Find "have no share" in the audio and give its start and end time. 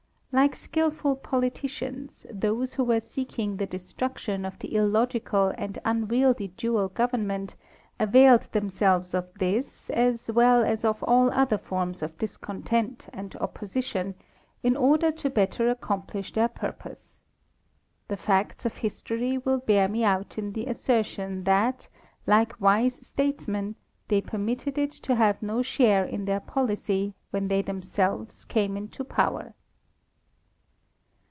25.15-26.05